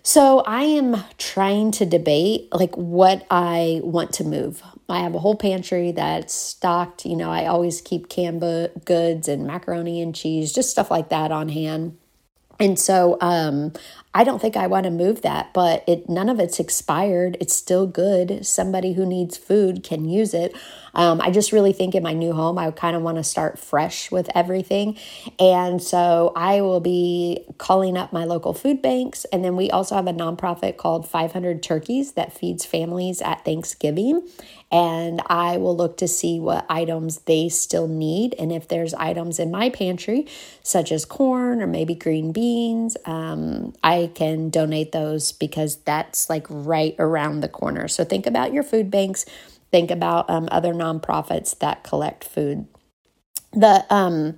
So 0.07 0.39
I 0.47 0.61
am 0.61 1.03
trying 1.17 1.71
to 1.71 1.85
debate 1.85 2.47
like 2.53 2.73
what 2.77 3.27
I 3.29 3.81
want 3.83 4.13
to 4.13 4.23
move. 4.23 4.63
I 4.87 4.99
have 4.99 5.13
a 5.13 5.19
whole 5.19 5.35
pantry 5.35 5.91
that's 5.91 6.33
stocked. 6.33 7.05
You 7.05 7.17
know, 7.17 7.29
I 7.29 7.47
always 7.47 7.81
keep 7.81 8.07
canned 8.07 8.39
goods 8.85 9.27
and 9.27 9.45
macaroni 9.45 10.01
and 10.01 10.15
cheese, 10.15 10.53
just 10.53 10.69
stuff 10.69 10.89
like 10.89 11.09
that 11.09 11.33
on 11.33 11.49
hand. 11.49 11.97
And 12.57 12.79
so 12.79 13.17
um, 13.19 13.73
I 14.17 14.23
don't 14.23 14.41
think 14.41 14.57
I 14.57 14.65
want 14.65 14.85
to 14.85 14.89
move 14.89 15.21
that, 15.21 15.53
but 15.53 15.83
it 15.85 16.09
none 16.09 16.27
of 16.27 16.39
it's 16.39 16.59
expired. 16.59 17.37
It's 17.39 17.53
still 17.53 17.85
good. 17.85 18.47
Somebody 18.47 18.93
who 18.93 19.05
needs 19.05 19.37
food 19.37 19.83
can 19.83 20.05
use 20.09 20.33
it. 20.33 20.55
Um, 20.95 21.21
I 21.21 21.29
just 21.29 21.51
really 21.51 21.71
think 21.71 21.93
in 21.93 22.01
my 22.01 22.13
new 22.13 22.33
home, 22.33 22.57
I 22.57 22.71
kind 22.71 22.95
of 22.95 23.03
want 23.03 23.17
to 23.17 23.23
start 23.23 23.59
fresh 23.59 24.09
with 24.09 24.27
everything. 24.33 24.97
And 25.39 25.79
so 25.83 26.33
I 26.35 26.61
will 26.61 26.79
be 26.79 27.45
calling 27.59 27.95
up 27.95 28.11
my 28.11 28.25
local 28.25 28.55
food 28.55 28.81
banks. 28.81 29.23
And 29.25 29.45
then 29.45 29.55
we 29.55 29.69
also 29.69 29.93
have 29.93 30.07
a 30.07 30.13
nonprofit 30.13 30.77
called 30.77 31.07
500 31.07 31.61
Turkeys 31.61 32.13
that 32.13 32.33
feeds 32.33 32.65
families 32.65 33.21
at 33.21 33.45
Thanksgiving 33.45 34.27
and 34.71 35.21
I 35.27 35.57
will 35.57 35.75
look 35.75 35.97
to 35.97 36.07
see 36.07 36.39
what 36.39 36.65
items 36.69 37.19
they 37.19 37.49
still 37.49 37.87
need. 37.87 38.35
And 38.37 38.51
if 38.51 38.67
there's 38.67 38.93
items 38.93 39.39
in 39.39 39.49
my 39.49 39.69
pantry, 39.69 40.27
such 40.61 40.91
as 40.91 41.05
corn 41.05 41.61
or 41.61 41.67
maybe 41.67 41.95
green 41.95 42.33
beans, 42.33 42.97
um, 43.05 43.73
Can 44.15 44.49
donate 44.49 44.91
those 44.91 45.31
because 45.31 45.77
that's 45.77 46.29
like 46.29 46.45
right 46.49 46.95
around 46.99 47.41
the 47.41 47.47
corner. 47.47 47.87
So 47.87 48.03
think 48.03 48.25
about 48.25 48.53
your 48.53 48.63
food 48.63 48.91
banks 48.91 49.25
think 49.71 49.91
about 49.91 50.29
um, 50.29 50.47
other 50.51 50.73
nonprofits 50.73 51.57
that 51.59 51.83
collect 51.83 52.23
food. 52.23 52.67
The 53.53 53.85
um, 53.89 54.37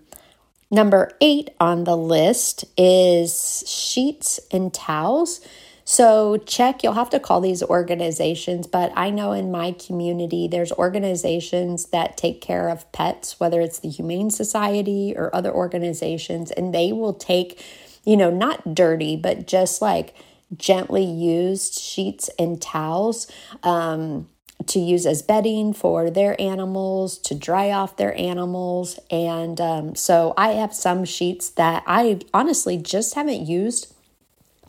number 0.72 1.12
eight 1.22 1.52
on 1.60 1.84
the 1.84 1.98
list 1.98 2.66
is 2.78 3.64
sheets 3.68 4.40
and 4.52 4.74
towels. 4.74 5.42
So 5.84 6.38
check, 6.38 6.84
you'll 6.84 6.94
have 6.94 7.10
to 7.12 7.20
call 7.20 7.42
these 7.42 7.64
organizations, 7.64 8.68
but 8.68 8.92
I 8.96 9.10
know 9.10 9.32
in 9.32 9.50
my 9.50 9.72
community 9.72 10.48
there's 10.48 10.72
organizations 10.74 11.86
that 11.86 12.16
take 12.16 12.42
care 12.42 12.70
of 12.70 12.92
pets, 12.92 13.40
whether 13.40 13.60
it's 13.60 13.80
the 13.80 13.90
Humane 13.90 14.30
Society 14.30 15.16
or 15.18 15.36
other 15.36 15.52
organizations, 15.52 16.52
and 16.52 16.76
they 16.76 16.92
will 16.92 17.16
take, 17.16 17.64
you 18.04 18.18
know, 18.18 18.30
not 18.30 18.76
dirty, 18.76 19.16
but 19.16 19.48
just 19.48 19.82
like 19.82 20.16
gently 20.56 21.04
used 21.04 21.80
sheets 21.80 22.30
and 22.40 22.62
towels. 22.62 23.28
Um, 23.64 24.30
to 24.68 24.80
use 24.80 25.06
as 25.06 25.22
bedding 25.22 25.74
for 25.74 26.10
their 26.10 26.40
animals, 26.40 27.18
to 27.18 27.34
dry 27.34 27.72
off 27.72 27.96
their 27.96 28.18
animals. 28.20 29.00
And 29.10 29.60
um, 29.62 29.96
so 29.96 30.34
I 30.38 30.50
have 30.50 30.74
some 30.74 31.06
sheets 31.06 31.50
that 31.52 31.84
I 31.88 32.20
honestly 32.34 32.78
just 32.78 33.16
haven't 33.16 33.46
used 33.48 33.94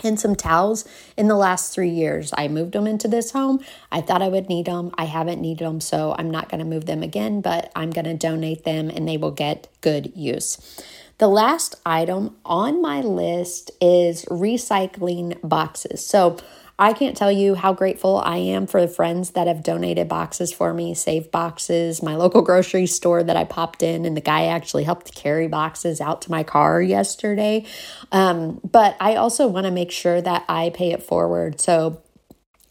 and 0.04 0.18
some 0.18 0.34
towels 0.34 0.86
in 1.16 1.28
the 1.28 1.36
last 1.36 1.74
three 1.74 1.90
years. 1.90 2.32
I 2.36 2.48
moved 2.48 2.72
them 2.72 2.86
into 2.86 3.08
this 3.08 3.32
home. 3.32 3.60
I 3.92 4.00
thought 4.00 4.22
I 4.22 4.28
would 4.28 4.48
need 4.48 4.66
them. 4.66 4.92
I 4.96 5.04
haven't 5.04 5.40
needed 5.40 5.66
them, 5.66 5.80
so 5.80 6.14
I'm 6.18 6.30
not 6.30 6.48
going 6.48 6.60
to 6.60 6.64
move 6.64 6.86
them 6.86 7.02
again, 7.02 7.40
but 7.40 7.70
I'm 7.76 7.90
going 7.90 8.06
to 8.06 8.14
donate 8.14 8.64
them 8.64 8.88
and 8.88 9.06
they 9.06 9.16
will 9.16 9.30
get 9.30 9.68
good 9.80 10.12
use. 10.14 10.82
The 11.20 11.28
last 11.28 11.74
item 11.84 12.38
on 12.46 12.80
my 12.80 13.02
list 13.02 13.72
is 13.78 14.24
recycling 14.24 15.38
boxes. 15.46 16.04
So 16.04 16.38
I 16.78 16.94
can't 16.94 17.14
tell 17.14 17.30
you 17.30 17.54
how 17.56 17.74
grateful 17.74 18.22
I 18.24 18.38
am 18.38 18.66
for 18.66 18.80
the 18.80 18.88
friends 18.88 19.32
that 19.32 19.46
have 19.46 19.62
donated 19.62 20.08
boxes 20.08 20.50
for 20.50 20.72
me, 20.72 20.94
save 20.94 21.30
boxes, 21.30 22.02
my 22.02 22.16
local 22.16 22.40
grocery 22.40 22.86
store 22.86 23.22
that 23.22 23.36
I 23.36 23.44
popped 23.44 23.82
in, 23.82 24.06
and 24.06 24.16
the 24.16 24.22
guy 24.22 24.46
actually 24.46 24.84
helped 24.84 25.14
carry 25.14 25.46
boxes 25.46 26.00
out 26.00 26.22
to 26.22 26.30
my 26.30 26.42
car 26.42 26.80
yesterday. 26.80 27.66
Um, 28.10 28.58
but 28.64 28.96
I 28.98 29.16
also 29.16 29.46
want 29.46 29.66
to 29.66 29.70
make 29.70 29.90
sure 29.90 30.22
that 30.22 30.46
I 30.48 30.70
pay 30.70 30.92
it 30.92 31.02
forward. 31.02 31.60
So 31.60 32.00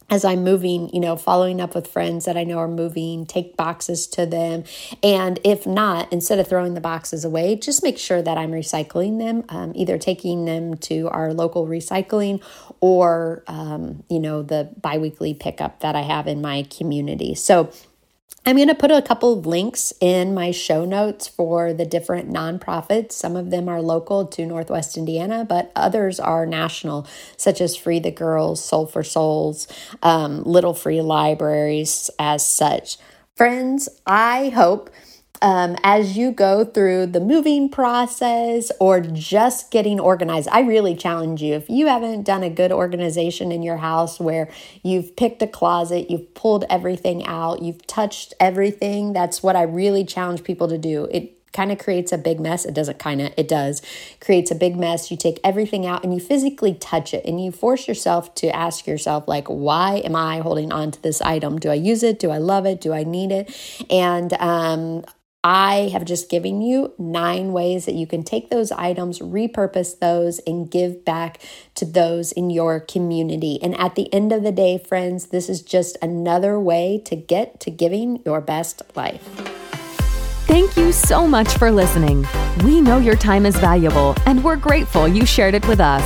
as 0.10 0.26
I'm 0.26 0.44
moving, 0.44 0.90
you 0.94 1.00
know, 1.00 1.16
following 1.16 1.62
up 1.62 1.76
with 1.76 1.88
friends 1.88 2.26
that 2.26 2.36
I 2.36 2.44
know 2.44 2.58
are 2.58 2.68
moving, 2.68 3.26
take 3.26 3.56
boxes 3.56 4.08
to 4.08 4.26
them. 4.26 4.64
And 5.04 5.40
if 5.44 5.68
not, 5.68 6.12
instead 6.12 6.40
of 6.40 6.48
throwing 6.48 6.74
the 6.74 6.82
boxes 6.82 7.24
away, 7.24 7.56
just 7.56 7.84
make 7.84 7.98
sure 7.98 8.22
that 8.22 8.38
I'm 8.38 8.52
recycling 8.52 9.20
them, 9.20 9.44
um, 9.50 9.72
either 9.76 9.98
taking 9.98 10.46
them 10.46 10.78
to 10.78 11.10
our 11.10 11.34
local 11.34 11.68
recycling 11.68 12.42
or, 12.80 13.44
um, 13.48 14.04
you 14.10 14.20
know, 14.20 14.42
the 14.42 14.70
biweekly 14.82 15.34
pickup 15.34 15.82
that 15.82 15.96
I 15.96 16.02
have 16.02 16.28
in 16.28 16.42
my 16.42 16.64
community. 16.64 17.36
So 17.36 17.72
I'm 18.46 18.56
going 18.56 18.68
to 18.70 18.74
put 18.74 18.90
a 18.90 19.02
couple 19.02 19.38
of 19.38 19.46
links 19.46 19.94
in 20.02 20.34
my 20.34 20.50
show 20.50 20.84
notes 20.84 21.28
for 21.28 21.72
the 21.72 21.86
different 21.86 22.32
nonprofits. 22.32 23.12
Some 23.12 23.36
of 23.36 23.52
them 23.52 23.70
are 23.70 23.80
local 23.80 24.26
to 24.26 24.46
Northwest 24.46 24.98
Indiana, 24.98 25.46
but 25.48 25.72
others 25.76 26.20
are 26.20 26.48
national, 26.48 27.06
such 27.38 27.62
as 27.62 27.76
Free 27.76 28.00
the 28.00 28.10
Girls, 28.10 28.64
Soul 28.64 28.88
for 28.88 29.04
Souls, 29.04 29.68
um, 30.02 30.42
Little 30.46 30.74
Free 30.74 31.02
Libraries, 31.02 32.10
as 32.18 32.44
such. 32.44 32.98
Friends, 33.36 33.88
I 34.08 34.50
hope 34.50 34.90
um, 35.42 35.76
as 35.84 36.18
you 36.18 36.32
go 36.32 36.66
through 36.66 37.08
the 37.08 37.20
moving 37.20 37.70
process 37.70 38.72
or 38.80 39.02
just 39.02 39.72
getting 39.72 40.00
organized. 40.00 40.50
I 40.52 40.62
really 40.62 40.96
challenge 40.96 41.42
you. 41.42 41.54
If 41.56 41.70
you 41.70 41.88
haven't 41.88 42.24
done 42.24 42.44
a 42.44 42.50
good 42.50 42.72
organization 42.72 43.52
in 43.52 43.64
your 43.64 43.78
house 43.78 44.20
where 44.20 44.50
you've 44.84 45.16
picked 45.16 45.42
a 45.42 45.48
closet, 45.48 46.10
you've 46.10 46.34
pulled 46.34 46.66
everything 46.70 47.26
out, 47.26 47.62
you've 47.62 47.86
touched 47.88 48.34
everything, 48.40 49.14
that's 49.14 49.42
what 49.42 49.56
I 49.56 49.64
really 49.64 50.04
challenge 50.04 50.44
people 50.44 50.68
to 50.68 50.78
do. 50.78 51.08
It 51.12 51.36
kind 51.52 51.72
of 51.72 51.80
creates 51.80 52.12
a 52.12 52.18
big 52.18 52.40
mess. 52.40 52.66
It 52.66 52.74
doesn't 52.74 53.00
kind 53.00 53.22
of, 53.22 53.34
it 53.36 53.48
does. 53.48 53.82
Creates 54.20 54.52
a 54.52 54.56
big 54.56 54.76
mess. 54.76 55.10
You 55.10 55.18
take 55.18 55.40
everything 55.44 55.86
out 55.86 56.04
and 56.04 56.14
you 56.14 56.20
physically 56.20 56.76
touch 56.76 57.14
it 57.14 57.26
and 57.26 57.44
you 57.44 57.52
force 57.52 57.88
yourself 57.88 58.36
to 58.36 58.56
ask 58.56 58.86
yourself, 58.86 59.28
like, 59.28 59.48
why 59.48 59.98
am 60.06 60.16
I 60.16 60.40
holding 60.40 60.72
on 60.72 60.92
to 60.92 61.02
this 61.02 61.22
item? 61.22 61.60
Do 61.60 61.70
I 61.70 61.76
use 61.76 62.04
it? 62.04 62.20
Do 62.20 62.30
I 62.30 62.38
love 62.38 62.66
it? 62.66 62.82
Do 62.82 62.94
I 62.94 63.04
need 63.04 63.32
it? 63.32 63.86
And 63.90 64.34
um, 64.34 65.04
I 65.44 65.90
have 65.94 66.04
just 66.04 66.30
given 66.30 66.62
you 66.62 66.94
nine 66.98 67.54
ways 67.54 67.86
that 67.86 67.96
you 67.96 68.06
can 68.06 68.24
take 68.24 68.50
those 68.50 68.74
items, 68.74 69.20
repurpose 69.20 69.98
those, 69.98 70.40
and 70.40 70.70
give 70.70 71.06
back 71.06 71.40
to 71.76 71.86
those 71.86 72.34
in 72.34 72.50
your 72.50 72.82
community. 72.82 73.58
And 73.62 73.74
at 73.80 73.96
the 73.96 74.14
end 74.14 74.34
of 74.34 74.44
the 74.44 74.52
day, 74.52 74.78
friends, 74.78 75.28
this 75.28 75.48
is 75.48 75.62
just 75.62 75.96
another 76.02 76.60
way 76.60 77.02
to 77.06 77.16
get 77.16 77.62
to 77.62 77.72
giving 77.72 78.22
your 78.26 78.42
best 78.42 78.82
life. 78.96 79.22
Thank 80.46 80.76
you 80.76 80.92
so 80.92 81.26
much 81.26 81.58
for 81.58 81.72
listening. 81.72 82.28
We 82.66 82.82
know 82.82 82.98
your 82.98 83.16
time 83.16 83.46
is 83.46 83.56
valuable, 83.56 84.16
and 84.26 84.44
we're 84.44 84.58
grateful 84.58 85.08
you 85.08 85.26
shared 85.26 85.54
it 85.54 85.66
with 85.70 85.80
us. 85.80 86.04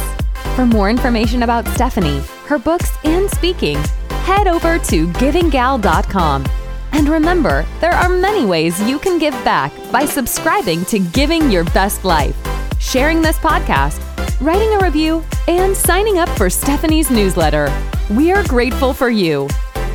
For 0.55 0.67
more 0.67 0.91
information 0.91 1.41
about 1.41 1.67
Stephanie, 1.69 2.19
her 2.45 2.59
books, 2.59 2.91
and 3.03 3.27
speaking, 3.31 3.77
head 4.25 4.47
over 4.47 4.77
to 4.77 5.07
givinggal.com 5.07 6.62
and 6.93 7.09
remember, 7.09 7.65
there 7.81 7.91
are 7.91 8.07
many 8.07 8.45
ways 8.45 8.81
you 8.81 8.99
can 8.99 9.17
give 9.17 9.33
back 9.43 9.73
by 9.91 10.05
subscribing 10.05 10.85
to 10.85 10.99
Giving 10.99 11.49
Your 11.49 11.63
Best 11.65 12.05
Life, 12.05 12.37
sharing 12.79 13.21
this 13.21 13.37
podcast, 13.39 13.99
writing 14.39 14.73
a 14.73 14.79
review, 14.79 15.23
and 15.47 15.75
signing 15.75 16.19
up 16.19 16.29
for 16.29 16.49
Stephanie's 16.49 17.09
newsletter. 17.09 17.69
We 18.11 18.31
are 18.31 18.43
grateful 18.43 18.93
for 18.93 19.09
you. 19.09 19.49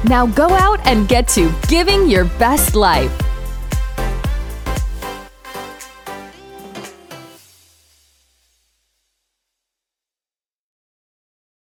Now 0.05 0.27
go 0.27 0.49
out 0.49 0.85
and 0.87 1.09
get 1.09 1.29
to 1.29 1.53
giving 1.69 2.09
your 2.09 2.25
best 2.25 2.75
life. 2.75 3.28